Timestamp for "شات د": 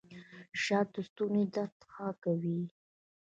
0.63-0.97